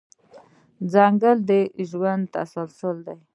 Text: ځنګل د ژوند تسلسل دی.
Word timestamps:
ځنګل 0.93 1.37
د 1.49 1.51
ژوند 1.89 2.23
تسلسل 2.35 2.97
دی. 3.07 3.17